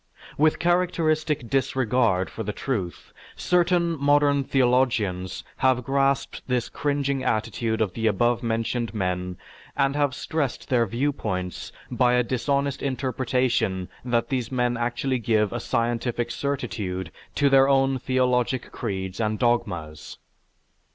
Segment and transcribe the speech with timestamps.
[0.35, 7.93] With characteristic disregard for the truth certain modern theologians have grasped this cringing attitude of
[7.93, 9.37] the above mentioned men
[9.77, 15.59] and have stressed their viewpoints by a dishonest interpretation that these men actually give a
[15.59, 20.17] scientific certitude to their own theologic creeds and dogmas.